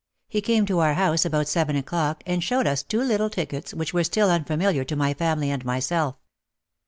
[0.27, 3.93] He came to our house about seven o'clock and showed us two little tickets which
[3.93, 6.15] were still unfamiliar to my family and myself.